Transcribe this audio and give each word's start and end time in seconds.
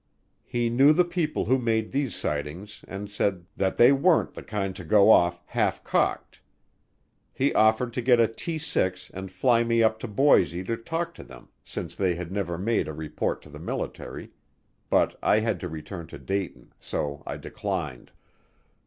He 0.47 0.71
knew 0.71 0.93
the 0.93 1.05
people 1.05 1.45
who 1.45 1.59
made 1.59 1.91
these 1.91 2.15
sightings 2.15 2.83
and 2.87 3.11
said 3.11 3.45
that 3.55 3.77
they 3.77 3.91
weren't 3.91 4.33
the 4.33 4.41
kind 4.41 4.75
to 4.75 4.83
go 4.83 5.11
off 5.11 5.39
"half 5.45 5.83
cocked." 5.83 6.41
He 7.31 7.53
offered 7.53 7.93
to 7.93 8.01
get 8.01 8.19
a 8.19 8.27
T 8.27 8.57
6 8.57 9.11
and 9.13 9.31
fly 9.31 9.63
me 9.63 9.83
up 9.83 9.99
to 9.99 10.07
Boise 10.07 10.63
to 10.63 10.75
talk 10.75 11.13
to 11.13 11.23
them 11.23 11.49
since 11.63 11.95
they 11.95 12.15
had 12.15 12.31
never 12.31 12.57
made 12.57 12.87
a 12.87 12.93
report 12.93 13.43
to 13.43 13.49
the 13.51 13.59
military, 13.59 14.31
but 14.89 15.19
I 15.21 15.37
had 15.37 15.59
to 15.59 15.69
return 15.69 16.07
to 16.07 16.17
Dayton 16.17 16.73
so 16.79 17.21
I 17.27 17.37
declined. 17.37 18.09